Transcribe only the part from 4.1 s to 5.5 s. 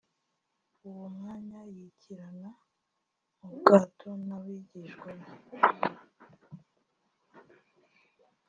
n’abigishwa be